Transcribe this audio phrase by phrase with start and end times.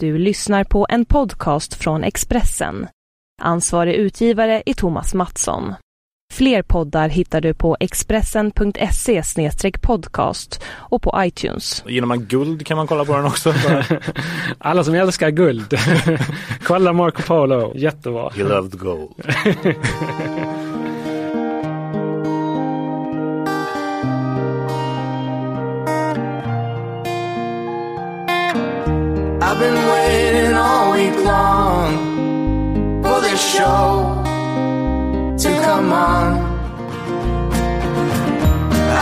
[0.00, 2.86] Du lyssnar på en podcast från Expressen.
[3.42, 5.74] Ansvarig utgivare är Thomas Mattsson.
[6.32, 9.22] Fler poddar hittar du på expressen.se
[9.82, 11.84] podcast och på iTunes.
[11.86, 13.54] Gillar man guld kan man kolla på den också.
[14.58, 15.74] Alla som älskar guld.
[16.62, 18.30] kolla Marco Polo, jättebra.
[18.30, 19.10] He loved gold.
[29.60, 34.22] I've been waiting all week long for this show
[35.36, 36.38] to come on.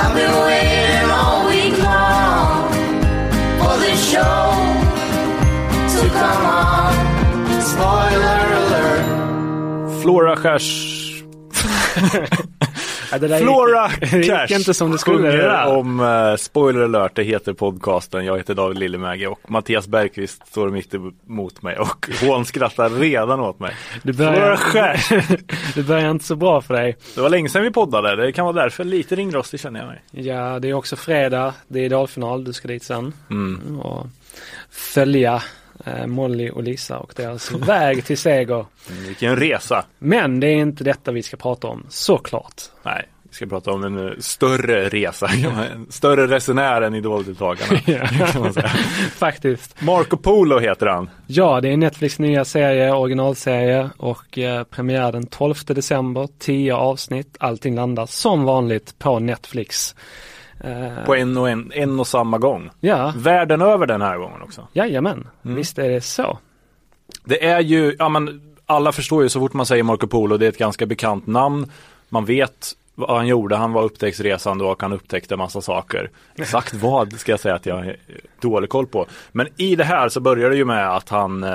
[0.01, 2.73] I've been waiting all week long
[3.61, 4.49] for this show
[5.93, 6.95] to come on.
[7.61, 10.01] Spoiler alert.
[10.01, 11.23] Flora Cash.
[13.13, 15.31] Ja, det Flora gick, det Cash gick inte som det skulle.
[15.31, 18.25] Det om uh, Spoiler alert, det heter podcasten.
[18.25, 23.41] Jag heter David Lillemägi och Mattias Bergqvist står mitt emot mig och hon skrattar redan
[23.41, 23.75] åt mig.
[24.03, 25.37] Flora börjar, Cash.
[25.75, 26.97] det börjar inte så bra för dig.
[27.15, 30.03] Det var länge sedan vi poddade, det kan vara därför lite ringrostig känner jag mig.
[30.11, 31.55] Ja, det är också fredag.
[31.69, 32.45] Det är idolfinal.
[32.45, 33.13] Du ska dit sen.
[33.31, 33.81] Mm.
[33.81, 34.07] Och
[34.71, 35.43] följa
[36.07, 38.67] Molly och Lisa och deras väg till seger.
[39.07, 39.85] Vilken resa.
[39.99, 42.63] Men det är inte detta vi ska prata om, såklart.
[42.83, 45.27] Nej, vi ska prata om en eh, större resa,
[45.75, 47.81] en större resenär än idoldeltagarna.
[48.53, 48.69] säga.
[49.15, 49.83] Faktiskt.
[49.83, 51.11] Marco Polo heter han.
[51.27, 57.37] Ja, det är Netflix nya serie, originalserie och eh, premiär den 12 december, 10 avsnitt.
[57.41, 59.95] Allting landar som vanligt på Netflix.
[60.61, 62.71] Eh, På en och, en, en och samma gång.
[62.81, 64.69] ja, Världen över den här gången också.
[64.73, 65.57] jajamän, Mm.
[65.57, 66.39] visst är det så.
[67.25, 70.45] Det är ju, ja men alla förstår ju så fort man säger Marco Polo, det
[70.47, 71.71] är ett ganska bekant namn.
[72.09, 76.11] Man vet vad han gjorde, han var upptäcktsresande och han upptäckte massa saker.
[76.37, 77.97] Exakt vad ska jag säga att jag har
[78.41, 79.07] dålig koll på.
[79.33, 81.51] Men i det här så börjar det ju med att han, eh,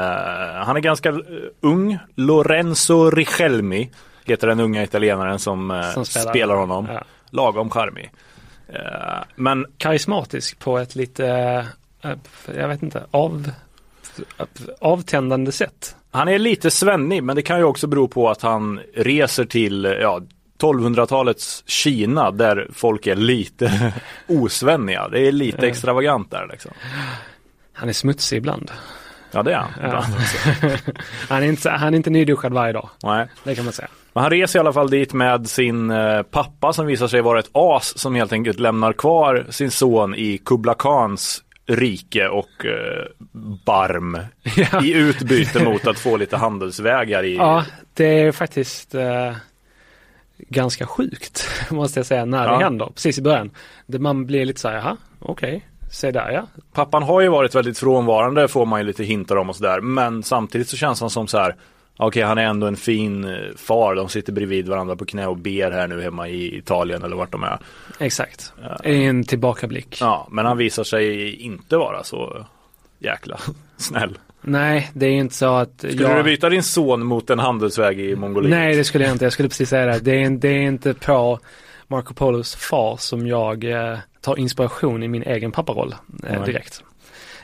[0.65, 1.15] han är ganska eh,
[1.61, 1.97] ung.
[2.15, 3.89] Lorenzo Richelmi
[4.25, 6.55] heter den unga italienaren som, eh, Som spelar, spelar.
[6.55, 6.87] honom.
[6.93, 7.03] Ja.
[7.29, 8.11] Lagom charmig.
[8.73, 11.27] Eh, men Karismatisk på ett lite,
[12.01, 12.11] eh,
[12.55, 13.51] jag vet inte, av,
[14.79, 15.95] avtändande sätt.
[16.11, 19.97] Han är lite svennig men det kan ju också bero på att han reser till
[20.01, 20.21] ja,
[20.59, 23.93] 1200-talets Kina där folk är lite
[24.27, 25.07] osvenniga.
[25.07, 26.71] Det är lite extravagant där liksom.
[27.73, 28.71] Han är smutsig ibland.
[29.31, 29.71] Ja det är han.
[29.81, 30.05] Ja.
[31.29, 33.27] Han är inte, han är inte nyduschad varje dag, Nej.
[33.43, 33.87] det kan man säga.
[34.13, 37.39] Men han reser i alla fall dit med sin eh, pappa som visar sig vara
[37.39, 43.05] ett as som helt enkelt lämnar kvar sin son i Kubla Khans rike och eh,
[43.65, 44.17] barm
[44.55, 44.83] Ja.
[44.83, 47.63] i utbyte mot att få lite handelsvägar i Ja,
[47.93, 49.33] det är faktiskt eh,
[50.37, 52.57] ganska sjukt måste jag säga när Ja.
[52.57, 53.51] det händer, precis i början.
[53.85, 56.47] Man blir lite så här, jaha, okej, se där ja.
[56.73, 59.81] Pappan har ju varit väldigt frånvarande får man ju lite hintar om och sådär.
[59.81, 61.55] Men samtidigt så känns han som så här.
[62.03, 63.95] Okej, han är ändå en fin eh, far.
[63.95, 67.31] De sitter bredvid varandra på knä och ber här nu hemma i Italien eller vart
[67.31, 67.59] de är.
[67.99, 68.53] Exakt,
[68.83, 69.97] en tillbakablick.
[70.01, 72.45] Ja, men han visar sig inte vara så
[72.99, 73.39] jäkla
[73.77, 74.17] snäll.
[74.41, 76.17] Nej, det är inte så att Skulle jag...
[76.17, 78.57] du byta din son mot en handelsväg i Mongoliet?
[78.57, 79.25] Nej, det skulle jag inte.
[79.25, 79.99] Jag skulle precis säga det.
[79.99, 81.39] Det är, det är inte på
[81.87, 85.95] Marco Polos far som jag eh, tar inspiration i min egen papparoll
[86.27, 86.83] eh, direkt.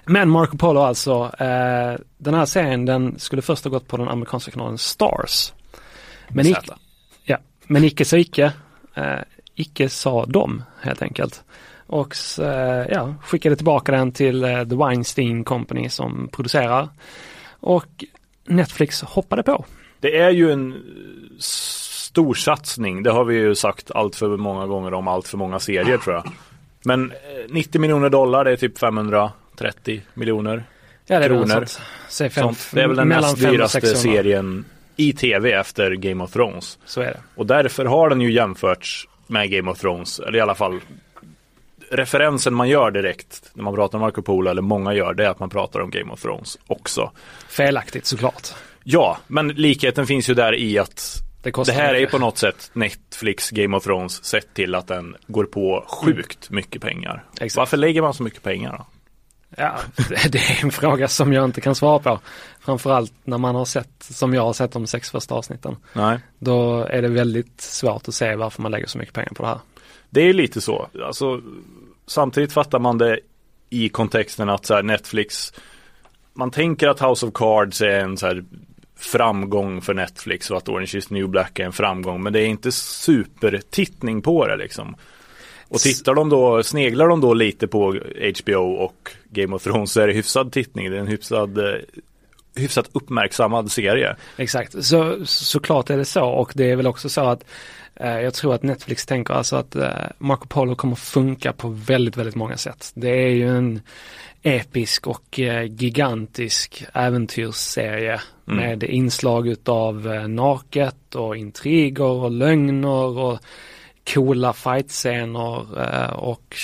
[0.10, 4.08] Men Marco Polo alltså, eh, den här serien den skulle först ha gått på den
[4.08, 5.54] amerikanska kanalen Stars.
[6.28, 6.52] Men, Z.
[6.52, 6.74] icke,
[7.24, 7.38] ja,
[7.68, 8.54] men icke så icke.
[8.94, 9.20] Eh,
[9.56, 11.44] icke sa de helt enkelt.
[11.88, 16.90] Och eh, ja, skickade tillbaka den till eh, The Weinstein Company som producerar.
[17.60, 18.06] Och
[18.46, 19.66] Netflix hoppade på.
[20.00, 20.78] Det är ju en eh,
[21.40, 23.04] stor satsning.
[23.04, 26.16] Det har vi ju sagt allt för många gånger om allt för många serier tror
[26.16, 26.32] jag.
[26.84, 27.18] Men eh,
[27.50, 28.78] 90 miljoner dollar, det är typ
[29.58, 30.64] 530 miljoner.
[31.06, 31.66] Ja, det är Kronor.
[32.10, 32.68] Säg fem, Sånt.
[32.74, 34.02] Det är väl den näst dyraste 600.
[34.18, 36.78] serien i tv efter Game of Thrones.
[36.86, 37.20] Så är det.
[37.36, 40.80] Och därför har den ju jämförts med Game of Thrones, eller i alla fall
[41.92, 45.30] referensen man gör direkt när man pratar om Marco Polo, eller många gör, det är
[45.30, 47.12] att man pratar om Game of Thrones också.
[47.50, 48.48] Felaktigt såklart.
[48.84, 52.12] Ja, men likheten finns ju där i att Det det här är mycket.
[52.12, 56.82] på något sätt Netflix Game of Thrones sett till att den går på sjukt mycket
[56.82, 57.24] pengar.
[57.34, 57.56] Exakt.
[57.58, 58.86] Varför lägger man så mycket pengar då?
[59.58, 59.76] Ja,
[60.30, 62.20] det- är en fråga som jag inte kan svara på.
[62.60, 65.76] Framförallt när man har sett, som jag har sett de sex första avsnitten.
[65.94, 66.20] Nej.
[66.40, 69.50] Då är det väldigt svårt att se varför man lägger så mycket pengar på det
[69.50, 69.60] här.
[70.10, 70.88] Det är lite så.
[71.06, 71.42] Alltså,
[72.08, 73.20] samtidigt fattar man det
[73.70, 75.54] i kontexten att så Netflix
[76.34, 78.44] Man tänker att House of Cards är en så här
[79.00, 82.46] framgång för Netflix och att Orange is new black är en framgång men det är
[82.48, 84.96] inte supertittning på det liksom.
[85.70, 88.00] Och tittar de då, sneglar de då lite på
[88.44, 90.92] HBO och Game of Thrones så är det hyfsad tittning.
[90.92, 91.76] Det är en hyfsad, eh,
[92.56, 94.16] hyfsat uppmärksammad serie.
[94.38, 97.44] Exakt, så, såklart är det så och det är väl också så att
[97.96, 102.18] eh, jag tror att Netflix tänker alltså att eh, Marco Polo kommer funka på väldigt,
[102.18, 102.92] väldigt många sätt.
[102.96, 103.82] Det är ju en
[104.42, 108.60] episk och eh, gigantisk äventyrsserie Mm.
[108.60, 113.40] med inslag utav eh, naket och intriger och lögner och
[114.14, 116.56] coola fightscener eh, och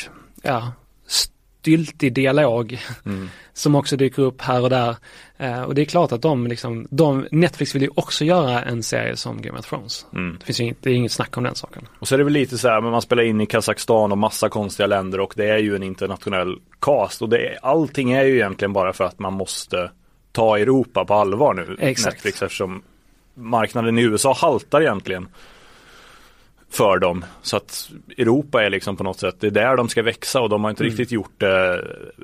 [0.42, 0.72] ja,
[1.64, 3.30] styltig dialog Mm.
[3.54, 4.96] som också dyker upp här och där.
[5.38, 8.84] Eh, och det är klart att de liksom, de, Netflix vill ju också göra en
[8.84, 10.06] serie som Game of Thrones.
[10.14, 10.36] Mm.
[10.40, 11.88] Det finns ju inget, det är inget snack om den saken.
[12.00, 14.18] Och så är det väl lite så här, men man spelar in i Kazakstan och
[14.18, 18.24] massa konstiga länder och det är ju en internationell cast och det är, allting är
[18.24, 19.92] ju egentligen bara för att man måste
[20.32, 21.78] ta Europa på allvar nu.
[21.80, 22.16] Exakt.
[22.16, 22.84] Netflix eftersom
[23.34, 25.28] marknaden i USA haltar egentligen
[26.74, 27.26] för dem.
[27.42, 30.50] Så att Europa är liksom på något sätt, det är där de ska växa och
[30.50, 30.90] de har inte Mm.
[30.92, 31.82] riktigt gjort det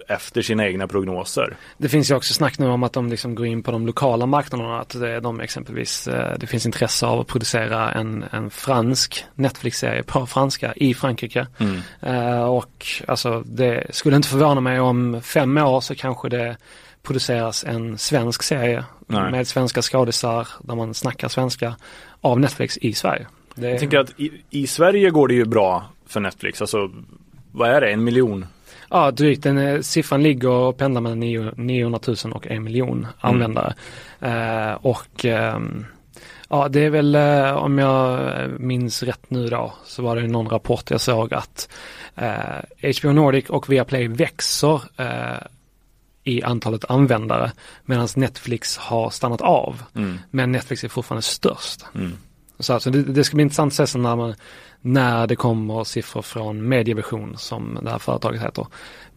[0.08, 1.56] efter sina egna prognoser.
[1.78, 4.26] Det finns ju också snack nu om att de liksom går in på de lokala
[4.26, 9.26] marknaderna, att det, de exempelvis, eh, det finns intresse av att producera en, en fransk
[9.36, 11.48] Netflix-serie på franska i Frankrike.
[11.58, 11.82] Mm.
[12.02, 16.58] Eh, och alltså det skulle inte förvåna mig om fem år så kanske det
[17.04, 19.32] produceras en svensk serie Nej.
[19.32, 21.76] med svenska skådisar där man snackar svenska
[22.22, 23.28] av Netflix i Sverige.
[23.56, 26.92] Det, Jag tänker att i, i Sverige går det ju bra för Netflix, alltså
[27.52, 28.46] vad är det, en miljon?
[28.90, 29.44] Ja, drygt.
[29.44, 33.74] Den, eh, siffran ligger och pendlar mellan 9 900 000 och en miljon användare.
[34.20, 35.86] Eh, och ehm,
[36.50, 38.30] ja, det är väl eh, om jag
[38.60, 41.70] minns rätt nu då så var det någon rapport jag såg att
[42.16, 45.48] eh, HBO Nordic och Viaplay växer eh,
[46.24, 47.52] i antalet användare
[47.86, 49.84] medan Netflix har stannat av.
[49.96, 50.20] Mm.
[50.32, 51.86] Men Netflix är fortfarande störst.
[51.96, 52.12] Mm.
[52.60, 54.36] Så alltså det, det ska bli intressant att se sen när, man,
[54.82, 58.68] när det kommer siffror från Medievision som det här företaget heter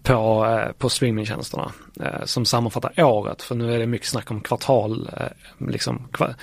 [0.03, 4.41] på, eh, på streamingtjänsterna eh, som sammanfattar året för nu är det mycket snack om
[4.41, 6.35] kvartal, eh, liksom kva,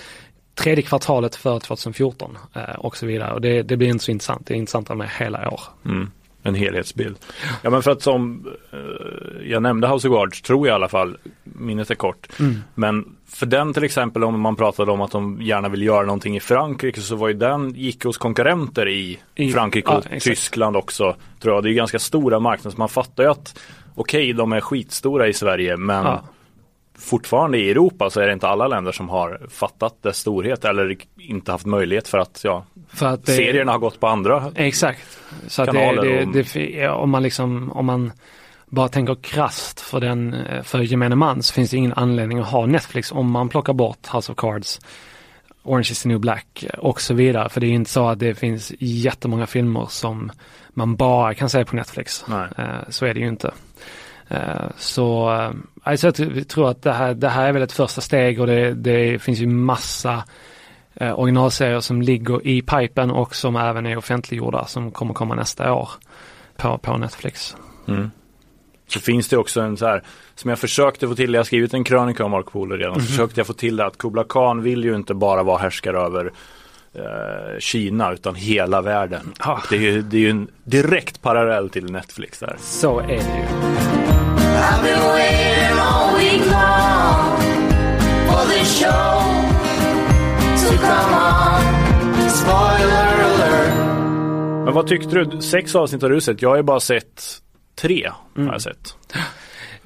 [0.56, 4.48] tredje kvartalet för 2014 eh, och så vidare och det, det blir inte så intressant,
[4.48, 5.62] det är intressantare med hela år.
[5.86, 6.12] Mm.
[6.44, 7.16] En helhetsbild.
[7.62, 10.88] Ja men för att som eh, jag nämnde House of Guards tror jag i alla
[10.88, 12.28] fall, minnet är kort.
[12.76, 16.36] Men för den till exempel om man pratade om att de gärna vill göra någonting
[16.36, 20.24] i Frankrike så var ju den, gick hos konkurrenter i, I- Frankrike ja, och exakt.
[20.24, 21.16] Tyskland också.
[21.40, 21.64] Tror jag.
[21.64, 23.60] Det är ganska stora marknader så man fattar ju att
[23.96, 26.24] okej de är skitstora i Sverige men Ja.
[27.00, 30.98] Fortfarande i Europa så är det inte alla länder som har fattat dess storhet eller
[31.18, 34.52] inte haft möjlighet för att ja, För att det, serierna har gått på andra.
[34.56, 35.20] Exakt.
[35.48, 38.12] Så det, kanaler det, det, ja, om man liksom, om man
[38.66, 42.48] bara tänker krasst för den, eh, för gemene man så finns det ingen anledning att
[42.48, 44.80] ha Netflix om man plockar bort House of Cards,
[45.64, 47.50] Orange is the new black eh, och så vidare.
[47.50, 50.32] För det är inte så att det finns jättemånga filmer som
[50.70, 52.26] man bara kan se på Netflix.
[52.28, 52.48] Nej.
[52.58, 53.52] Eh, Så är det ju inte.
[54.30, 55.52] Eh, Så eh,
[55.84, 58.74] alltså jag tror- att det här, det här är väl ett första steg och det,
[58.74, 60.24] det finns ju massa
[60.94, 65.74] eh, originalserier som ligger i pipen och som även är offentliggjorda som kommer komma nästa
[65.74, 65.90] år
[66.58, 67.56] på, på Netflix.
[67.88, 68.12] Mm.
[68.88, 70.04] Så finns det också en så här,
[70.36, 73.06] som jag försökte få till, jag har skrivit en krönika om Marco Polo redan, så
[73.06, 76.32] försökte jag få till det att Kubla Khan vill ju inte bara vara härskare över
[76.94, 79.34] eh, Kina utan hela världen.
[79.40, 79.62] Ja.
[79.70, 82.56] Det är ju det är ju en direkt parallell till Netflix där.
[82.60, 83.99] Så är det ju.
[84.72, 87.38] I've been waiting all week long
[88.28, 89.22] for this show
[90.58, 92.30] to come on.
[92.30, 94.66] Spoiler alert.
[94.66, 95.42] Men vad tyckte du?
[95.42, 97.24] Sex avsnitt har du sett, jag har ju bara sett
[97.76, 98.08] tre.
[98.36, 98.52] Har Mm.
[98.54, 98.96] jag sett.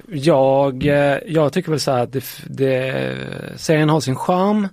[0.08, 3.16] Jag, eh, jag tycker väl så här att det, det,
[3.56, 4.68] serien har sin charm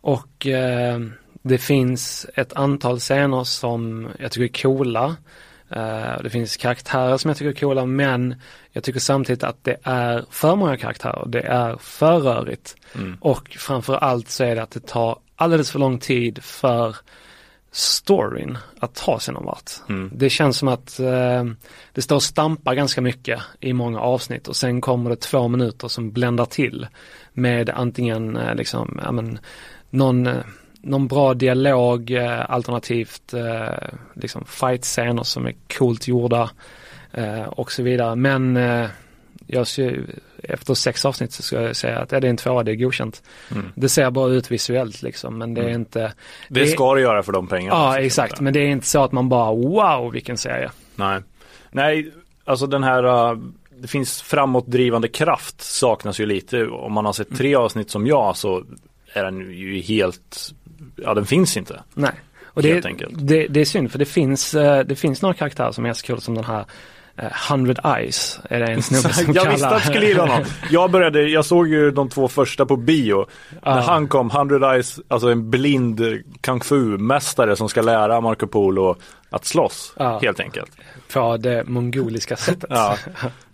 [0.00, 0.98] och eh,
[1.42, 5.16] det finns ett antal scener som jag tycker är coola.
[5.70, 8.34] Eh, det finns karaktärer som jag tycker är coola men
[8.72, 11.26] jag tycker samtidigt att det är för många karaktärer.
[11.26, 12.76] Det är för rörigt.
[12.94, 13.16] Mm.
[13.20, 16.96] Och framför allt så är det att det tar alldeles för lång tid för
[17.76, 19.70] storyn att ta sig någon vart.
[19.88, 20.10] Mm.
[20.14, 21.44] Det känns som att eh,
[21.92, 25.88] det står och stampar ganska mycket i många avsnitt och sen kommer det två minuter
[25.88, 26.86] som bländar till
[27.32, 29.38] med antingen eh, liksom, ja men,
[29.90, 30.36] någon, eh,
[30.86, 36.50] någon bra dialog eh, alternativt eh, liksom fight-scener som är coolt gjorda
[37.12, 38.16] eh, och så vidare.
[38.16, 38.58] Men
[39.46, 40.00] jag ser,
[40.42, 43.22] efter sex avsnitt så ska jag säga att är det en tvåa, det är godkänt.
[43.50, 43.72] Mm.
[43.74, 45.80] Det ser bara ut visuellt liksom men det är Mm.
[45.80, 46.12] inte
[46.48, 47.76] Det ska det göra för de pengarna.
[47.76, 50.70] Ja exakt, men det är inte så att man bara wow vilken serie.
[50.96, 51.20] Nej.
[51.70, 52.12] Nej,
[52.44, 53.38] alltså den här uh,
[53.78, 56.66] det finns framåtdrivande kraft saknas ju lite.
[56.66, 58.64] Om man har sett tre avsnitt som jag så
[59.12, 60.52] är den ju helt,
[60.96, 61.82] ja den finns inte.
[61.94, 62.12] Nej.
[62.44, 62.80] Och det.
[63.10, 66.06] Det, det är synd för det finns, eh, det finns några karaktärer som är så
[66.06, 66.64] kul som den här
[67.16, 69.50] eh, 100 Eyes är det en snubbe som jag kallar.
[69.50, 70.44] visste att du skulle gilla honom.
[70.70, 73.26] Jag började, jag såg ju de två första på bio.
[73.64, 76.00] När han kom, 100 Eyes, alltså en blind
[76.40, 78.96] kung fu-mästare som ska lära Marco Polo
[79.30, 80.18] att slåss, Ja.
[80.22, 80.70] helt enkelt.
[81.12, 82.70] På det mongoliska sättet.
[82.70, 82.96] Ja.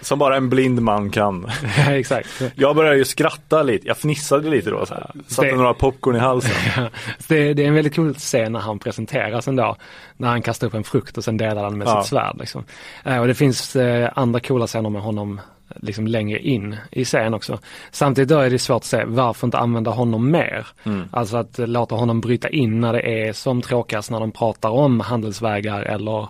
[0.00, 1.46] Som bara en blind man kan.
[1.78, 2.42] Ja, exakt.
[2.54, 4.86] Jag började ju skratta lite, jag fnissade lite då.
[4.86, 5.10] Så här.
[5.26, 6.50] Satte Det- några popcorn i halsen.
[7.28, 9.76] Det, det är en väldigt cool scen när han presenteras ändå.
[10.16, 12.02] När han kastar upp en frukt och sen delar han med Ja.
[12.02, 12.36] sitt svärd.
[12.38, 12.64] Liksom.
[13.04, 15.40] Eh, och det finns eh, andra coola scener med honom
[15.76, 17.58] liksom längre in i scen också.
[17.90, 20.66] Samtidigt då är det svårt att se varför inte använda honom mer.
[21.10, 25.00] Alltså att låta honom bryta in när det är som tråkigast när de pratar om
[25.00, 26.28] handelsvägar eller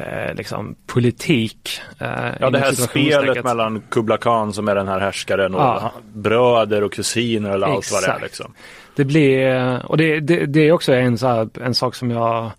[0.00, 1.80] eh, liksom politik.
[2.00, 2.08] Eh,
[2.40, 5.92] Ja det här spelet mellan Kubla Khan som är den här härskaren och Ja.
[6.12, 8.52] bröder och kusiner eller allt vad det är liksom.
[8.96, 12.50] Det blir, och det, det, det är också en, så här, en sak som jag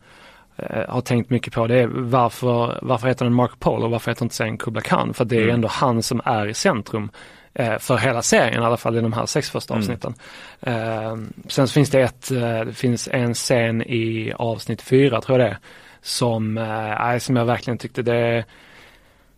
[0.57, 1.67] eh, har tänkt mycket på.
[1.67, 5.13] Det är varför, varför heter den Marco Polo och varför heter inte serien Kubla Khan?
[5.13, 5.55] För det är Mm.
[5.55, 7.09] ändå han som är i centrum
[7.53, 9.81] eh, för hela serien, i alla fall i de här sex första Mm.
[9.81, 10.13] avsnitten.
[10.61, 11.15] Eh,
[11.47, 12.29] sen finns det ett,
[12.65, 15.57] det finns en scen i avsnitt fyra tror jag det är,
[16.01, 18.45] som, eh, som jag verkligen tyckte det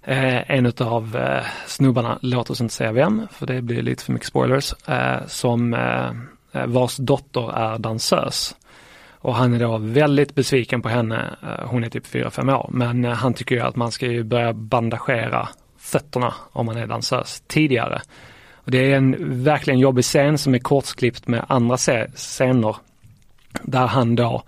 [0.03, 4.13] Eh, en utav eh, snubbarna, låt oss inte säga vem, för det blir lite för
[4.13, 6.09] mycket spoilers, eh, som eh,
[6.51, 8.55] eh vars dotter är dansös.
[9.13, 13.05] Och han är då väldigt besviken på henne, eh, hon är typ 4-5 år, men
[13.05, 17.43] eh, han tycker ju att man ska ju börja bandagera fötterna om man är dansös
[17.47, 18.01] tidigare.
[18.55, 22.75] Och det är en verkligen jobbig scen som är kortsklippt med andra scener
[23.63, 24.43] där han då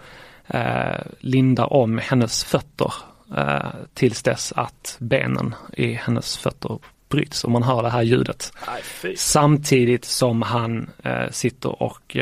[0.47, 2.93] eh, lindar om hennes fötter
[3.37, 8.53] eh, tills dess att benen i hennes fötter bryts och man hör det här ljudet.
[8.83, 9.15] Fy.
[9.15, 12.17] Samtidigt som han eh, sitter och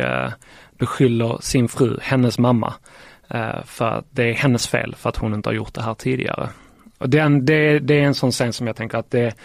[0.77, 2.73] beskyller sin fru, hennes mamma,
[3.65, 6.49] för att det är hennes fel för att hon inte har gjort det här tidigare.
[6.97, 9.35] Och den, det, det är en sån scen som jag tänker att det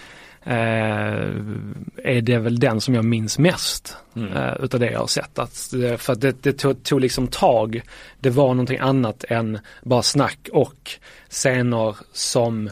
[0.49, 5.39] är det väl den som jag minns mest eh, utav det jag har sett.
[5.39, 7.83] Att, eh, för att det, det tog, tog liksom tag,
[8.21, 10.91] det var någonting annat än bara snack och
[11.29, 12.67] scener som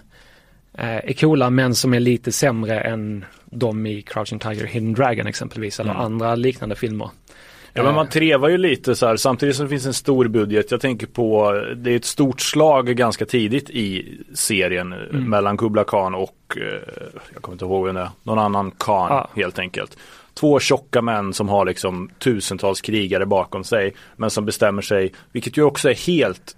[0.78, 5.26] eh, är coola men som är lite sämre än de i Crouching Tiger, Hidden Dragon
[5.26, 7.10] exempelvis eller andra liknande filmer.
[7.76, 10.70] Ja men man trevar ju lite så här samtidigt som det finns en stor budget.
[10.70, 15.30] Jag tänker på, det är ett stort slag ganska tidigt i serien Mm.
[15.30, 16.62] mellan Kubla Khan och, eh,
[17.34, 19.30] jag kommer inte ihåg vem det är, någon annan Khan Ja.
[19.36, 19.96] helt enkelt.
[20.34, 25.56] Två tjocka män som har liksom tusentals krigare bakom sig men som bestämmer sig, vilket
[25.58, 26.56] ju också är helt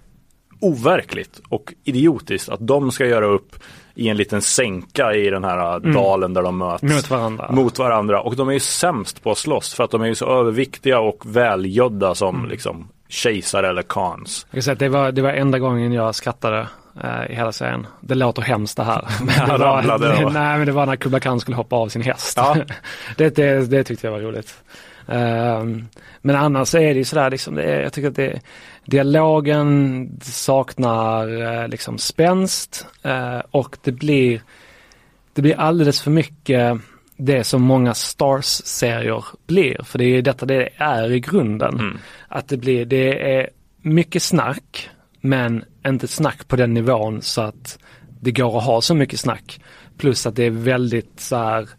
[0.61, 3.55] overkligt och idiotiskt att de ska göra upp
[3.97, 6.95] i en liten sänka i den här dalen där de möts Mm.
[6.95, 7.51] Mot varandra.
[7.51, 10.15] mot varandra och de är ju sämst på att slåss för att de är ju
[10.15, 12.49] så överviktiga och välgödda som Mm.
[12.49, 14.45] liksom kejsare eller khans.
[14.49, 16.67] Jag kan säga att det var, det var enda gången jag skrattade
[17.29, 17.87] i hela serien.
[18.01, 19.07] Det låter hemskt det här.
[19.47, 22.01] Det var, ramlade, det, nej men det var när Kubla Khan skulle hoppa av sin
[22.01, 22.33] häst.
[22.37, 22.57] Ja.
[23.17, 24.63] det, det, det tyckte jag var roligt.
[25.07, 25.87] Ehm,
[26.21, 28.41] men annars är det ju sådär liksom, det är, jag tycker att det,
[28.85, 34.41] dialogen saknar eh, liksom spänst eh, och det blir,
[35.33, 36.77] det blir alldeles för mycket
[37.17, 39.83] det som många Stars-serier blir.
[39.83, 41.73] För det är detta det är i grunden.
[41.73, 41.97] Mm.
[42.27, 43.49] Att det blir, det är
[43.81, 44.89] mycket snack
[45.21, 47.79] men inte snack på den nivån så att
[48.21, 49.59] det går att ha så mycket snack.
[49.97, 51.69] Plus att det är väldigt så här,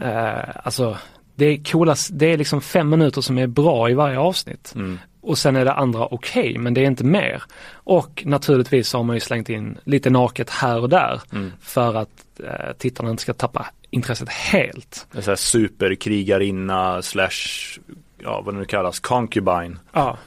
[0.00, 0.96] eh, alltså
[1.34, 4.72] det är coola, det är liksom fem minuter som är bra i varje avsnitt.
[4.74, 4.98] Mm.
[5.22, 7.42] Och sen är det andra okej, men det är inte mer.
[7.72, 11.52] Och naturligtvis så har man ju slängt in lite naket här och där Mm.
[11.60, 15.06] för att eh, tittarna inte ska tappa intresset helt.
[15.12, 17.78] En sån här superkrigarinna slash,
[18.18, 19.78] ja vad det nu kallas, concubine.
[19.92, 20.18] Ja,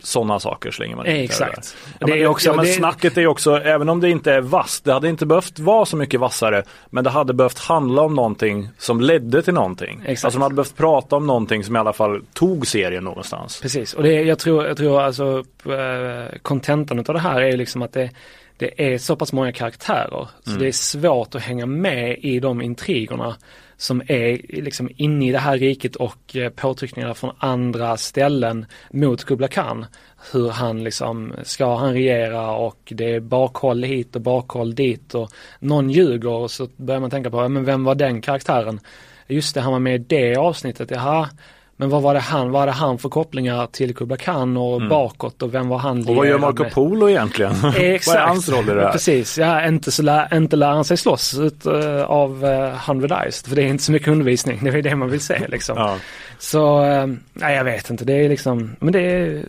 [0.00, 1.16] Sådana saker slänger man in.
[1.16, 1.76] exakt.
[1.98, 4.32] Ja, Det men, är också- ja, men det- snacket är också, även om det inte
[4.32, 8.02] är vasst, det hade inte behövt vara så mycket vassare, men det hade behövt handla
[8.02, 10.00] om någonting som ledde till någonting.
[10.06, 10.24] Exakt.
[10.24, 13.60] Alltså man hade behövt prata om någonting som i alla fall tog serien någonstans.
[13.60, 17.82] Precis, och det, jag tror, jag tror alltså eh, kontentan utav det här är liksom
[17.82, 18.10] att det,
[18.58, 22.62] det är så pass många karaktärer så det är svårt att hänga med i de
[22.62, 23.36] intrigerna
[23.76, 28.66] som är liksom inne i det här riket och eh, påtryckningar påtryckningarna från andra ställen
[28.90, 29.86] mot Kubla Khan.
[30.32, 35.30] Hur han liksom, ska han regera och det är bakhåll hit och bakhåll dit och
[35.58, 38.80] någon ljuger och så börjar man tänka på, ja, men vem var den karaktären?
[39.28, 41.28] Just det, han var med i det avsnittet, jaha.
[41.76, 45.42] Men vad var det han, vad hade han för kopplingar till Kubla Khan och bakåt
[45.42, 46.08] och vem var han Mm.
[46.08, 46.72] Och vad gör Marco med?
[46.72, 47.52] Polo egentligen?
[47.76, 48.06] Exakt.
[48.06, 48.92] vad är hans roll i det här?
[48.92, 53.22] Precis, ja, inte, så lär, inte lär han sig slåss ut, eh, av uh, 100
[53.22, 55.76] Eyes, för det är inte så mycket undervisning, det är det man vill se liksom.
[55.76, 55.96] Ja.
[56.38, 59.44] Så, eh, nej jag vet inte, det är liksom, men det är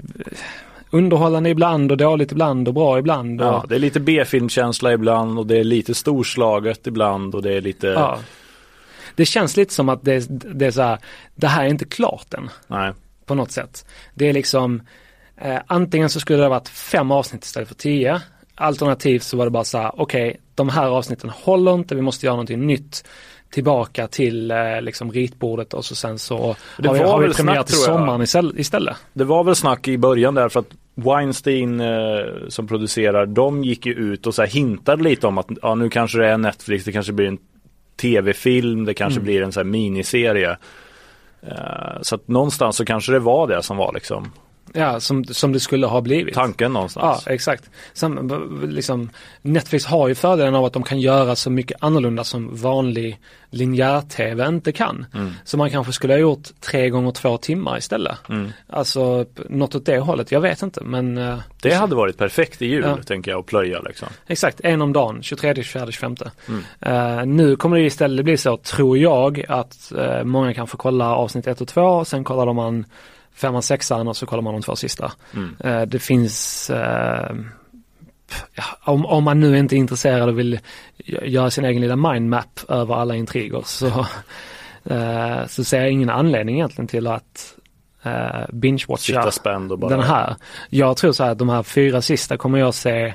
[0.89, 3.41] underhållande ibland och dåligt ibland och bra ibland.
[3.41, 7.53] Och, Ja, det är lite B-filmkänsla ibland och det är lite storslaget ibland och det
[7.53, 8.19] är lite, ja.
[9.17, 10.97] Det känns lite som att det, det är så här,
[11.35, 12.93] det här är inte klart än nej.
[13.25, 13.85] på något sätt.
[14.13, 14.81] Det är liksom,
[15.37, 18.21] eh, antingen så skulle det ha varit fem avsnitt istället för tio.
[18.55, 22.25] Alternativt så var det bara så här, okej, de här avsnitten håller inte, vi måste
[22.25, 23.03] göra någonting nytt
[23.49, 27.63] tillbaka till eh, liksom ritbordet och så sen så Det har vi, har vi premiär
[27.63, 28.21] till sommaren
[28.57, 28.97] istället-.
[29.13, 31.87] Det var väl snack i början där för att Weinstein eh,
[32.49, 36.17] som producerar, de gick ju ut och så hintade lite om att ja, nu kanske
[36.17, 37.37] det är Netflix, det kanske blir en
[37.97, 39.25] tv-film, det kanske Mm.
[39.25, 40.57] blir en så här miniserie.
[41.41, 44.31] Eh, så att någonstans så kanske det var det som var liksom
[44.73, 46.33] Ja, som, som det skulle ha blivit.
[46.35, 47.27] tanken Ja, någonstans.
[47.27, 47.69] exakt.
[47.93, 49.09] Sam, b- liksom,
[49.41, 53.19] Netflix har ju fördelen av att de kan göra så mycket annorlunda som vanlig
[53.49, 55.05] linjär-tv inte kan.
[55.13, 55.31] Mm.
[55.43, 58.17] Så man kanske skulle ha gjort tre gånger två timmar istället.
[58.29, 58.51] Mm.
[58.69, 62.65] Alltså något åt det hållet, jag vet inte men eh, Det hade varit perfekt i
[62.65, 62.97] jul, Ja.
[63.05, 64.07] tänker jag, att plöja liksom.
[64.27, 66.15] exakt, en om dagen, 23, 24, 25.
[66.47, 66.63] Mm.
[67.19, 71.15] Eh, nu kommer det istället bli så, tror jag, att eh, många kan få kolla
[71.15, 72.85] avsnitt 1 och 2, sen kollar man
[73.37, 75.11] femman, sexan och så kollar man de två sista.
[75.33, 75.55] Mm.
[75.59, 77.35] Eh, det finns eh,
[78.53, 80.59] ja, om, om man nu inte är intresserad och vill
[80.97, 83.87] gö- göra sin egen lilla mindmap över alla intriger så,
[84.93, 87.55] eh, så ser jag ingen anledning egentligen till att
[88.03, 89.13] eh, binge-watcha
[89.77, 89.89] bara.
[89.89, 90.35] den här.
[90.69, 93.13] Jag tror så här att de här fyra sista kommer jag se,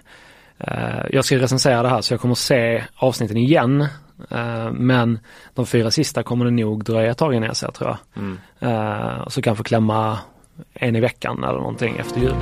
[0.59, 3.87] eh, jag ska recensera det här så jag kommer se avsnitten igen.
[4.31, 5.19] Eh, men
[5.55, 8.23] de fyra sista kommer det nog dröja ett tag innan jag ser tror jag.
[8.23, 8.39] Mm.
[8.61, 10.19] Eh, och så kanske klämma
[10.75, 12.35] en i veckan eller någonting efter jul.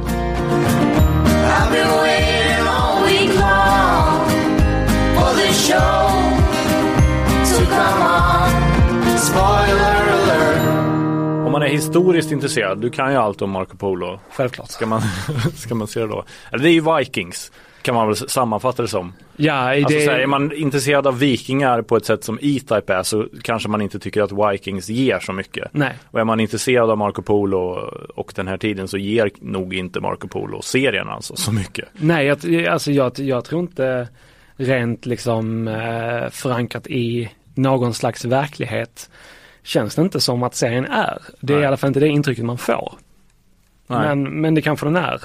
[11.46, 14.20] Om man är historiskt intresserad, du kan ju allt om Marco Polo.
[14.32, 14.70] Självklart.
[14.70, 15.02] Ska man,
[15.54, 16.24] ska man se det då?
[16.50, 19.12] Eller det är ju Vikings, kan man väl sammanfatta det som.
[19.36, 22.94] Ja, Alltså, det, så här, är man intresserad av vikingar på ett sätt som E-Type
[22.94, 25.68] är så kanske man inte tycker att Vikings ger så mycket.
[25.72, 27.58] nej, Och är man intresserad av Marco Polo
[28.14, 31.88] och den här tiden så ger nog inte Marco Polo serien alltså så mycket.
[31.92, 34.08] nej jag, alltså jag, jag tror inte
[34.56, 39.10] rent liksom eh, förankrat i någon slags verklighet
[39.62, 41.18] känns det inte som att serien är.
[41.40, 41.64] Det är Nej.
[41.64, 42.94] i alla fall inte det intrycket man får.
[43.86, 44.00] Nej.
[44.08, 45.20] Men, men det kanske den är.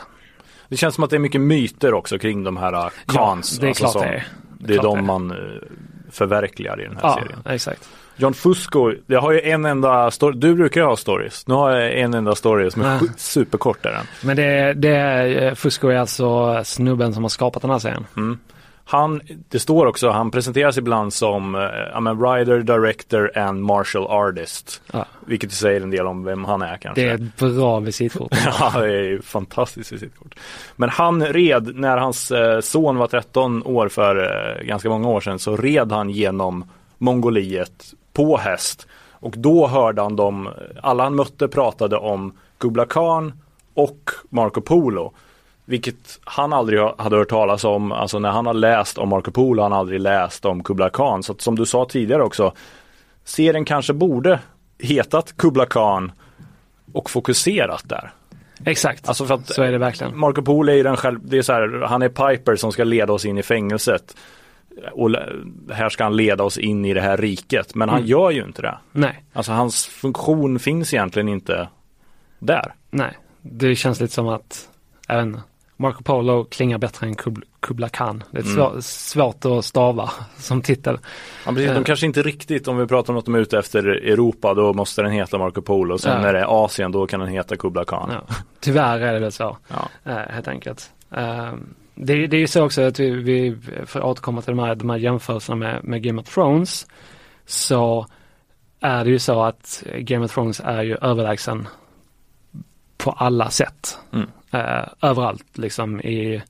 [0.69, 3.53] Det känns som att det är mycket myter också kring de här uh, Khans.
[3.53, 4.23] ja, det är alltså klart som- det är.
[4.59, 5.37] Det är de det man uh,
[6.11, 7.39] förverkligar i den här Ja, serien.
[7.45, 7.89] exakt.
[8.17, 11.47] John Fusco, jag har ju en enda story, du brukar ju ha stories.
[11.47, 12.99] Nu har jag en enda story som är Ja.
[13.17, 13.85] superkort.
[14.23, 18.05] Men det, det är, Fusco är alltså snubben som har skapat den här serien.
[18.87, 24.81] Han, det står också, han presenteras ibland som uh, writer, director and martial artist.
[24.93, 25.05] Ja.
[25.25, 27.01] Vilket säger en del om vem han är kanske.
[27.01, 28.31] Det är ett bra visitkort.
[28.59, 30.35] Ja, det är ju fantastiskt visitkort.
[30.75, 35.21] Men han red, när hans eh, son var 13 år för eh, ganska många år
[35.21, 36.65] sedan, så red han genom
[36.97, 38.87] Mongoliet på häst.
[39.11, 40.49] Och då hörde han dem,
[40.83, 43.33] alla han mötte pratade om Kubla Khan
[43.73, 45.13] och Marco Polo.
[45.65, 49.63] Vilket han aldrig hade hört talas om, alltså när han har läst om Marco Polo,
[49.63, 51.23] han har aldrig läst om Kubla Khan.
[51.23, 52.53] Så att, som du sa tidigare också,
[53.23, 54.39] serien kanske borde
[54.79, 56.11] hetat Kubla Khan
[56.93, 58.11] och fokuserat där.
[58.65, 60.19] Exakt, Alltså för att så är det verkligen.
[60.19, 62.83] Marco Polo är ju den själv, det är så här, han är Piper som ska
[62.83, 64.15] leda oss in i fängelset.
[64.91, 65.09] Och
[65.73, 68.09] här ska han leda oss in i det här riket, men han Mm.
[68.09, 68.77] gör ju inte det.
[68.91, 71.67] Nej, Alltså hans funktion finns egentligen inte
[72.39, 72.73] där.
[72.89, 73.17] nej.
[73.41, 74.69] Det känns lite som att,
[75.07, 75.39] jag vet inte,
[75.77, 78.23] Marco Polo klingar bättre än Kub- Kubla Khan.
[78.31, 78.55] Det är Mm.
[78.55, 80.99] svår, svårt att stava som titel.
[81.45, 81.71] Ja, precis.
[81.71, 84.73] De kanske inte riktigt, om vi pratar om något de är ute efter Europa, då
[84.73, 85.97] måste den heta Marco Polo.
[85.97, 86.21] Sen Ja.
[86.21, 88.09] när det är Asien, då kan den heta Kubla Khan.
[88.13, 88.35] Ja.
[88.59, 90.11] Tyvärr är det väl så, Ja.
[90.11, 90.91] eh, helt enkelt.
[91.11, 91.53] Eh,
[91.95, 94.75] det, det är ju så också att vi, vi för att återkomma till de här,
[94.75, 96.87] de här jämförelserna med, med Game of Thrones,
[97.45, 98.07] så
[98.81, 101.67] är det ju så att Game of Thrones är ju överlägsen
[102.97, 103.97] på alla sätt.
[104.13, 104.27] Mm.
[104.51, 106.43] Eh, överallt liksom i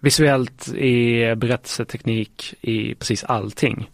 [0.00, 3.90] visuellt, i berättelseteknik, i precis allting.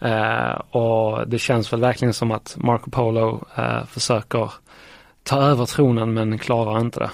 [0.00, 4.52] Eh, och det känns väl verkligen som att Marco Polo eh, försöker
[5.22, 7.10] ta över tronen men klarar inte det.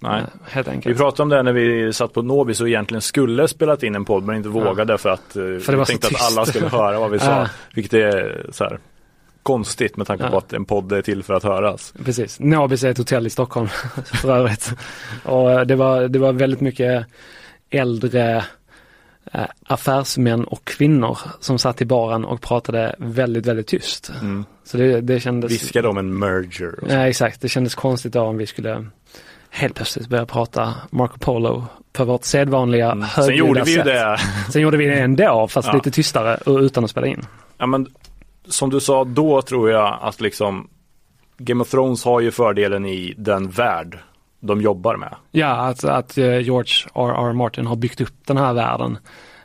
[0.00, 0.20] Nej.
[0.20, 0.98] Eh, helt Vi enkelt.
[0.98, 4.24] pratade om det när vi satt på Nobis och egentligen skulle spelat in en podd
[4.24, 7.18] men inte vågade för att eh, det vi tänkte att alla skulle höra vad vi
[7.18, 7.26] sa.
[7.40, 7.48] Ja.
[7.74, 8.78] Vilket är så här
[9.52, 10.38] konstigt med tanke på Ja.
[10.38, 11.92] att en podd är till för att höras.
[12.04, 12.40] Precis.
[12.40, 13.68] Nobis är ett hotell i Stockholm
[14.04, 14.72] för övrigt.
[15.24, 17.06] Och eh, det var, det var väldigt mycket
[17.70, 18.44] äldre
[19.32, 24.12] eh, affärsmän och kvinnor som satt i baren och pratade väldigt, väldigt tyst.
[24.20, 24.44] Mm.
[24.64, 25.52] Så det, det kändes...
[25.52, 26.74] Viskade om en merger.
[26.88, 27.40] Ja, exakt.
[27.40, 28.86] Det kändes konstigt då om vi skulle
[29.50, 33.08] helt plötsligt börja prata Marco Polo på vårt sedvanliga Mm.
[33.08, 33.84] Sen högljudda gjorde vi ju sätt.
[33.86, 34.18] det.
[34.52, 35.74] Sen gjorde vi det ändå, fast Ja.
[35.74, 37.26] lite tystare och utan att spela in.
[37.58, 37.86] Ja, men,
[38.48, 40.68] som du sa, då tror jag att liksom
[41.38, 43.98] Game of Thrones har ju fördelen i den värld
[44.40, 45.14] de jobbar med.
[45.30, 47.32] Ja, att, att eh, George R.R.
[47.32, 48.98] Martin har byggt upp den här världen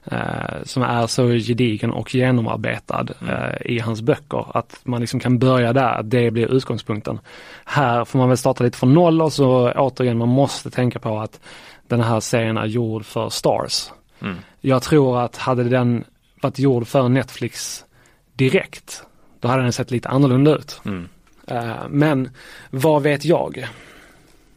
[0.06, 4.58] eh, som är så gedigen och genomarbetad eh, i hans böcker.
[4.58, 7.20] Att man liksom kan börja där, att det blir utgångspunkten.
[7.66, 11.20] Här får man väl starta lite från noll och så återigen, man måste tänka på
[11.20, 11.40] att
[11.88, 13.92] den här serien är gjord för stars.
[14.22, 14.38] Mm.
[14.62, 16.04] Jag tror att hade den
[16.42, 17.86] varit gjord för Netflix
[18.34, 19.04] direkt,
[19.40, 20.82] då hade den sett lite annorlunda ut.
[20.86, 21.08] Mm.
[21.48, 22.30] Eh, men
[22.70, 23.68] vad vet jag?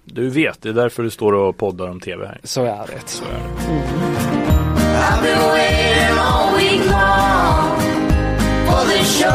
[0.04, 2.40] Du vet, det är därför du står och poddar om tv här.
[2.44, 3.08] Så är det.
[3.08, 3.56] Så är det.
[8.68, 9.26] Alert.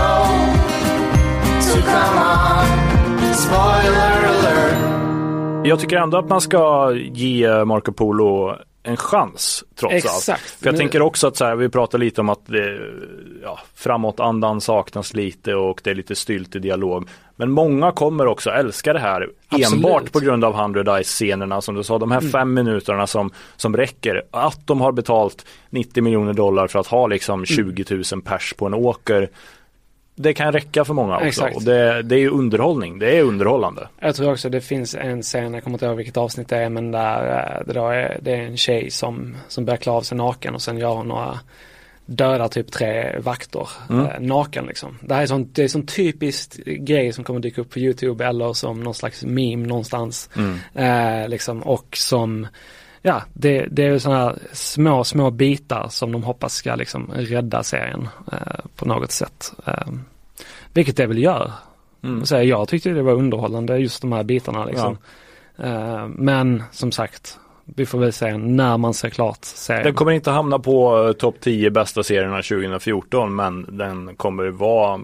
[5.64, 10.06] Jag tycker ändå att man ska ge Marco Polo en chans trots allt.
[10.06, 10.42] Exakt.
[10.42, 12.80] För jag Nu- tänker också att så här, vi pratar lite om att det,
[13.44, 17.08] ja, framåtandan saknas lite och det är lite stylt i dialog.
[17.36, 19.74] Men många kommer också älska det här Absolut.
[19.74, 22.32] enbart på grund av 100 Eyes-scenerna som du sa, de här Mm.
[22.32, 24.24] fem minuterna som, som räcker.
[24.32, 27.10] Att de har betalt 90 miljoner dollar för att ha Mm.
[27.12, 29.30] liksom 20 000 pers på en åker.
[30.22, 31.28] Det kan räcka för många också.
[31.28, 31.56] Exakt.
[31.56, 33.88] Och det, det är ju underhållning, det är underhållande.
[34.00, 36.70] Jag tror också det finns en scen, jag kommer inte ihåg vilket avsnitt det är,
[36.70, 40.02] men där eh, det, då är, det är en tjej som, som börjar klä av
[40.02, 41.40] sig naken och sen gör hon några
[42.06, 44.06] dödar typ tre vakter Mm.
[44.06, 44.98] eh, naken liksom.
[45.02, 48.26] Det här är sånt, det är sån typiskt grej som kommer dyka upp på YouTube
[48.26, 50.30] eller som någon slags meme någonstans.
[50.36, 50.58] Mm.
[50.76, 52.48] Eh, liksom, och som,
[53.02, 57.64] ja, det, det är sådana här små, små bitar som de hoppas ska liksom rädda
[57.64, 59.54] serien eh, på något sätt.
[60.74, 61.52] Vilket det väl gör.
[62.04, 62.26] Mm.
[62.26, 64.98] Så jag tyckte det var underhållande just de här bitarna liksom.
[65.58, 69.84] Eh, men som sagt, vi får väl se när man ser klart serien.
[69.84, 75.02] Den kommer inte hamna på eh, topp 10 bästa serierna 2014 men den kommer vara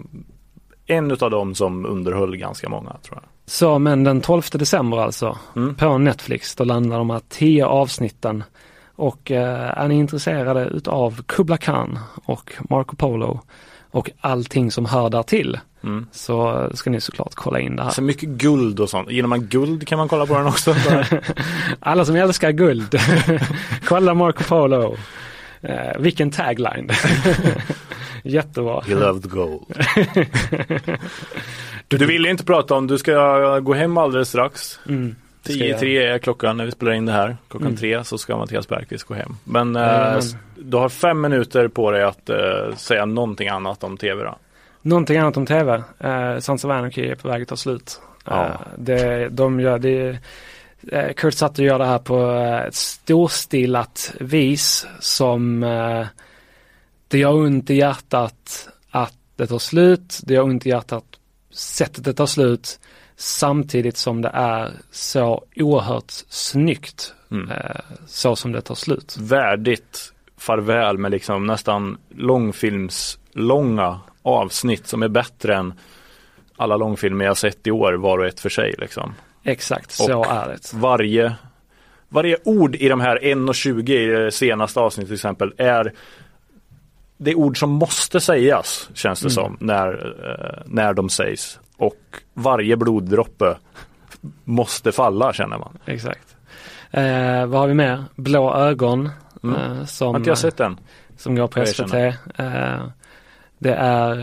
[0.86, 3.24] en utav dem som underhöll ganska många tror jag.
[3.46, 5.74] Så men den 12 december alltså, Mm.
[5.74, 8.44] på Netflix, då landar de här 10 avsnitten.
[8.96, 13.40] Och eh, är ni intresserade utav Kubla Khan och Marco Polo
[13.98, 16.06] och allting som hör där till Mm.
[16.12, 17.90] så ska ni såklart kolla in det här.
[17.90, 19.10] Så mycket guld och sånt.
[19.10, 20.74] Gillar man guld kan man kolla på den också.
[21.80, 22.94] Alla som älskar guld,
[23.84, 24.96] kolla Marco Polo.
[25.60, 26.90] Eh, vilken tagline.
[28.22, 28.80] Jättebra.
[28.86, 29.62] He loved gold.
[31.88, 34.80] Du ville inte prata om, du ska gå hem alldeles strax.
[34.88, 35.14] Mm,
[35.48, 35.80] det ska 10 jag.
[35.80, 37.36] tre är klockan när vi spelar in det här.
[37.48, 37.78] Klockan Mm.
[37.78, 39.36] tre så ska Mattias Bergqvist gå hem.
[39.44, 40.22] Men eh, Jajamän.
[40.56, 44.38] du har fem minuter på dig att eh, säga någonting annat om tv då.
[44.82, 45.82] Någonting annat om tv.
[45.98, 48.00] Eh, Sons of Anarchy är på väg att ta slut.
[48.24, 48.44] Ja.
[48.46, 50.18] Eh, det, de gör det,
[50.92, 56.06] eh, Kurt Sutter gör det här på eh, ett storstilat vis som eh,
[57.08, 60.20] det gör ont i hjärtat att det tar slut.
[60.24, 61.04] Det gör ont i hjärtat
[61.50, 62.80] sättet det tar slut
[63.18, 67.50] samtidigt som det är så oerhört snyggt Mm.
[67.50, 69.16] eh, så som det tar slut.
[69.20, 75.74] värdigt farväl med liksom nästan långfilmslånga avsnitt som är bättre än
[76.56, 79.14] alla långfilmer jag sett i år var och ett för sig liksom.
[79.44, 80.72] Exakt, så Och- är det.
[80.74, 81.34] Varje,
[82.08, 85.92] varje ord i de här 1.20 i det senaste avsnittet till exempel är
[87.16, 89.30] det är ord som måste sägas känns det Mm.
[89.34, 89.88] som när,
[90.30, 91.58] eh, när de sägs.
[91.78, 93.56] Och varje bloddroppe
[94.44, 95.78] måste falla känner man.
[95.84, 96.36] Exakt.
[96.90, 98.04] Eh, vad har vi mer?
[98.16, 99.10] Blå ögon.
[99.42, 99.54] Mm.
[99.56, 100.80] Eh, som, Har inte jag sett den?
[101.16, 101.94] som går på SVT.
[101.94, 102.80] Eh,
[103.58, 104.18] det är,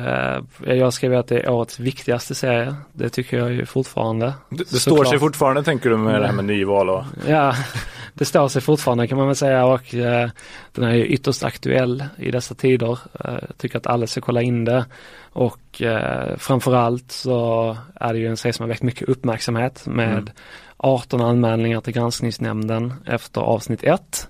[0.66, 2.76] eh, jag skriver att det är årets viktigaste serie.
[2.94, 4.34] Det tycker jag ju fortfarande.
[4.50, 7.56] Det, det står sig fortfarande tänker du med det här med nyval och Ja,
[8.14, 10.30] det står sig fortfarande kan man väl säga och eh,
[10.72, 13.00] den är ju ytterst aktuell i dessa tider.
[13.20, 14.86] Eh, jag tycker att alla ska kolla in det
[15.32, 20.06] och eh, framförallt så är det ju en serie som har väckt mycket uppmärksamhet med
[20.16, 20.30] Mm.
[20.78, 24.28] 18 anmälningar till granskningsnämnden efter avsnitt 1.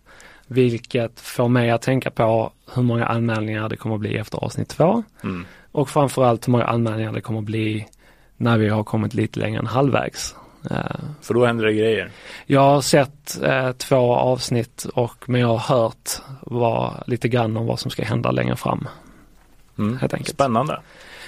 [0.48, 4.70] Vilket får mig att tänka på hur många anmälningar det kommer att bli efter avsnitt
[4.70, 5.46] 2 mm.
[5.72, 7.88] och framförallt hur många anmälningar det kommer att bli
[8.38, 10.36] när vi har kommit lite längre än halvvägs.
[10.72, 10.78] Eh,
[11.22, 12.12] För då händer det grejer.
[12.46, 16.10] jag har sett eh, två avsnitt och men jag har hört
[16.42, 18.88] vad, lite grann om vad som ska hända längre fram.
[19.78, 19.98] Mm.
[19.98, 20.36] Helt enkelt.
[20.36, 20.80] Spännande.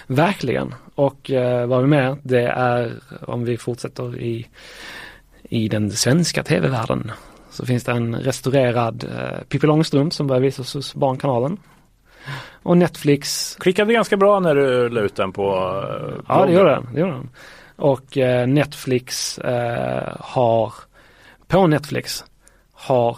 [0.08, 0.75] Verkligen.
[0.95, 2.17] Och eh, vad vi mer?
[2.23, 4.47] Det är om vi fortsätter i,
[5.43, 7.12] i den svenska tv-världen
[7.57, 11.57] så finns det en restaurerad eh, Pippi Långstrump som börjar visas hos Barnkanalen.
[12.63, 16.53] Och Netflix Klickade ganska bra när du la ut den på eh, Ja, det bloggen.
[16.53, 16.87] gjorde den.
[16.93, 17.29] Det gjorde den.
[17.75, 20.73] Och eh, Netflix eh, har
[21.47, 22.23] på Netflix
[22.73, 23.17] har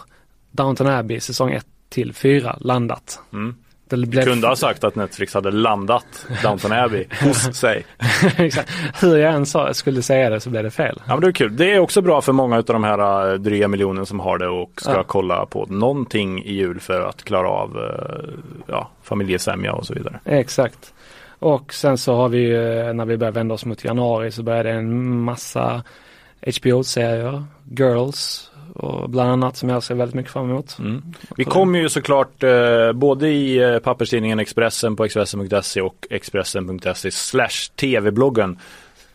[0.50, 3.20] Downton Abbey säsong 1 till 4 landat.
[3.32, 3.54] Mm.
[3.96, 4.24] Blev...
[4.24, 7.84] Kunde ha sagt att Netflix hade landat Downton Abbey hos sig.
[8.36, 8.70] Exakt.
[9.02, 11.00] Hur jag än sa, skulle säga det så blev det fel.
[11.06, 11.56] Ja men det är kul.
[11.56, 14.48] Det är också bra för många av de här äh, dryga miljonen som har det
[14.48, 15.04] och ska Ja.
[15.06, 18.34] kolla på någonting i jul för att klara av äh,
[18.66, 20.20] ja, familjesämja och så vidare.
[20.24, 20.94] Exakt.
[21.38, 24.42] Och sen så har vi ju, eh, när vi börjar vända oss mot januari så
[24.42, 25.82] börjar det en massa
[26.60, 30.78] HBO-serier, Girls och bland annat som jag ser väldigt mycket fram emot.
[30.78, 31.02] Mm.
[31.36, 37.70] Vi kommer ju såklart eh, både i eh, papperstidningen Expressen på Expressen.se och Expressen.se slash
[37.76, 38.58] tv-bloggen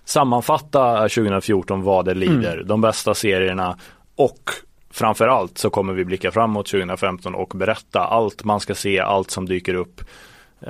[0.06, 3.78] sammanfatta 2014 vad det lider, de bästa serierna
[4.16, 4.50] och
[4.90, 9.46] framförallt så kommer vi blicka framåt 2015 och berätta allt man ska se, allt som
[9.46, 10.02] dyker upp.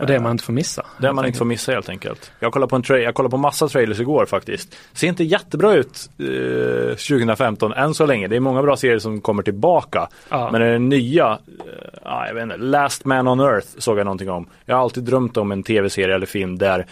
[0.01, 0.85] Och det man inte får missa.
[1.01, 2.31] Det man inte får missa helt enkelt.
[2.39, 4.75] Jag kollade på en tra- jag kollade på massa trailers igår faktiskt.
[4.93, 8.27] Ser inte jättebra ut eh, 2015 än så länge.
[8.27, 10.07] Det är många bra serier som kommer tillbaka.
[10.29, 10.49] Ja.
[10.51, 14.29] Men den nya, eh, ja, jag vet inte, Last Man on Earth såg jag någonting
[14.29, 14.47] om.
[14.65, 16.85] Jag har alltid drömt om en tv-serie eller film där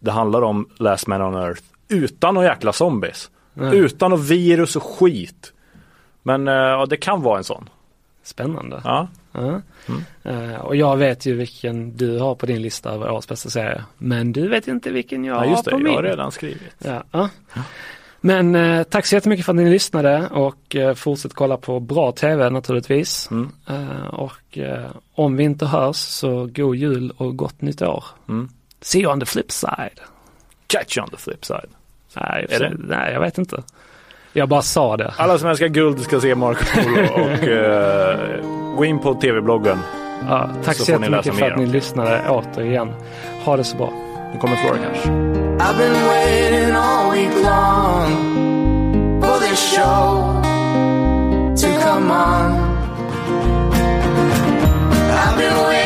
[0.00, 3.30] det handlar om Last Man on Earth utan några jäkla zombies.
[3.54, 3.78] Nej.
[3.78, 5.52] Utan något virus och skit.
[6.22, 7.68] Men eh, det kan vara en sån.
[8.26, 8.80] Spännande.
[8.84, 9.08] Ja.
[9.32, 9.60] Ja.
[10.22, 13.84] Eh, och jag vet ju vilken du har på din lista över årets bästa serie.
[13.98, 15.70] Men du vet inte vilken jag Ja, just det.
[15.70, 15.92] har på min.
[15.92, 16.62] Jag har redan skrivit.
[16.78, 17.28] Ja, ja.
[18.20, 22.12] Men eh, tack så jättemycket för att ni lyssnade och eh, fortsätt kolla på bra
[22.12, 23.30] tv naturligtvis.
[23.30, 23.50] Mm.
[24.10, 24.58] Och
[25.14, 28.04] om vi inte hörs så god jul och gott nytt år.
[28.28, 28.48] Mm.
[28.80, 30.00] See you on the flip side.
[30.66, 31.68] Catch you on the flip side.
[32.16, 32.46] Nej,
[32.78, 33.62] nej jag vet inte.
[34.36, 35.14] Jag bara sa det.
[35.16, 39.78] Alla som älskar guld ska se Marco Polo och eh, gå in på tv-bloggen.
[40.28, 42.92] Ja, tack Så så, får ni läsa jättemycket för att ni lyssnade återigen.
[43.44, 43.92] Ha det så bra.
[44.32, 45.10] Nu kommer Flora Cash.
[45.10, 48.10] I've been waiting all week long
[49.22, 50.42] for this show
[51.56, 52.76] to come on.
[55.10, 55.85] I've been waiting